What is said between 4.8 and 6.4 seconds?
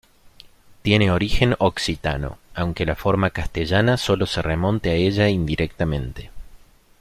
a ella indirectamente.